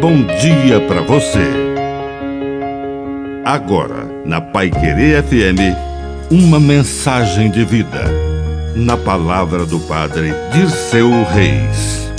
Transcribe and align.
bom 0.00 0.22
dia 0.24 0.80
para 0.88 1.02
você. 1.02 1.44
Agora, 3.44 4.06
na 4.24 4.40
Pai 4.40 4.70
Querer 4.70 5.22
FM, 5.22 5.76
uma 6.30 6.58
mensagem 6.58 7.50
de 7.50 7.66
vida. 7.66 8.04
Na 8.74 8.96
palavra 8.96 9.66
do 9.66 9.78
Padre 9.80 10.32
Dirceu 10.54 11.10
Reis. 11.24 12.10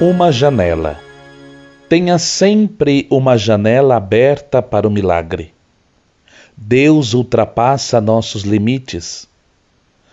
Uma 0.00 0.30
janela. 0.30 1.00
Tenha 1.88 2.20
sempre 2.20 3.08
uma 3.10 3.36
janela 3.36 3.96
aberta 3.96 4.62
para 4.62 4.86
o 4.86 4.90
milagre. 4.90 5.52
Deus 6.56 7.14
ultrapassa 7.14 8.00
nossos 8.00 8.42
limites. 8.42 9.26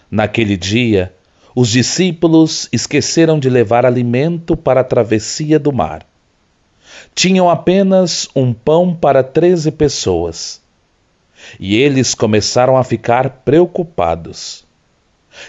Naquele 0.10 0.58
dia, 0.58 1.14
os 1.60 1.68
discípulos 1.68 2.70
esqueceram 2.72 3.38
de 3.38 3.50
levar 3.50 3.86
alimento 3.86 4.56
para 4.56 4.80
a 4.80 4.84
travessia 4.84 5.60
do 5.60 5.74
mar. 5.74 6.06
Tinham 7.14 7.50
apenas 7.50 8.30
um 8.34 8.54
pão 8.54 8.96
para 8.96 9.22
treze 9.24 9.70
pessoas. 9.70 10.62
E 11.60 11.76
eles 11.76 12.16
começaram 12.16 12.78
a 12.78 12.84
ficar 12.86 13.42
preocupados. 13.44 14.64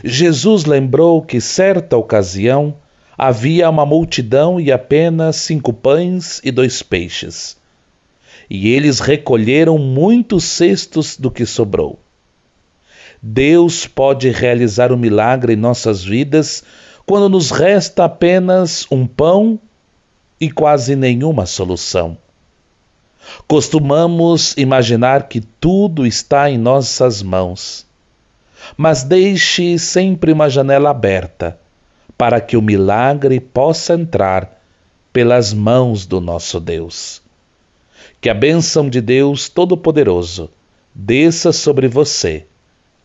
Jesus 0.03 0.65
lembrou 0.65 1.23
que, 1.23 1.41
certa 1.41 1.97
ocasião, 1.97 2.75
havia 3.17 3.71
uma 3.71 3.87
multidão 3.87 4.59
e 4.59 4.73
apenas 4.73 5.37
cinco 5.37 5.73
pães 5.73 6.41
e 6.43 6.51
dois 6.51 6.83
peixes. 6.83 7.57
E 8.51 8.71
eles 8.71 8.99
recolheram 8.99 9.79
muitos 9.79 10.43
cestos 10.43 11.17
do 11.17 11.31
que 11.31 11.47
sobrou. 11.47 12.01
Deus 13.23 13.87
pode 13.87 14.31
realizar 14.31 14.91
o 14.91 14.95
um 14.95 14.99
milagre 14.99 15.53
em 15.53 15.57
nossas 15.57 16.03
vidas 16.03 16.65
quando 17.05 17.29
nos 17.29 17.51
resta 17.51 18.05
apenas 18.05 18.87
um 18.91 19.07
pão 19.07 19.59
e 20.41 20.51
quase 20.51 20.97
nenhuma 20.97 21.45
solução. 21.45 22.17
Costumamos 23.47 24.57
imaginar 24.57 25.29
que 25.29 25.41
tudo 25.41 26.07
está 26.07 26.51
em 26.51 26.57
nossas 26.57 27.23
mãos, 27.23 27.87
mas 28.77 29.03
deixe 29.03 29.79
sempre 29.79 30.33
uma 30.33 30.49
janela 30.49 30.91
aberta 30.91 31.59
para 32.17 32.41
que 32.41 32.57
o 32.57 32.63
milagre 32.63 33.41
possa 33.41 33.95
entrar 33.95 34.59
pelas 35.13 35.53
mãos 35.53 36.07
do 36.07 36.21
nosso 36.21 36.61
Deus. 36.61 37.23
Que 38.21 38.29
a 38.29 38.35
bênção 38.35 38.89
de 38.89 39.01
Deus 39.01 39.49
Todo-Poderoso 39.49 40.51
desça 40.95 41.53
sobre 41.53 41.89
você, 41.89 42.47